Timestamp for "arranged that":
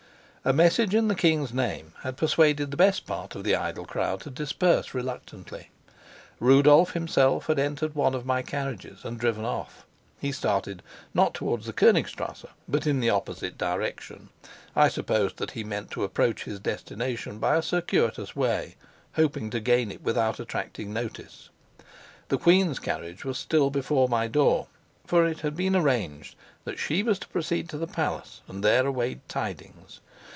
25.75-26.79